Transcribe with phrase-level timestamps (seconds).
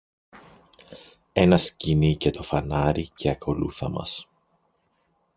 [1.33, 4.29] ένα σκοινί και το φανάρι, και ακολούθα μας